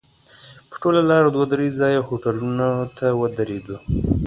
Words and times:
په 0.69 0.75
ټوله 0.81 1.01
لاره 1.09 1.29
دوه 1.35 1.45
درې 1.53 1.67
ځایه 1.79 2.01
هوټلونو 2.07 2.67
ته 2.97 3.05
ودرېدو. 3.19 3.77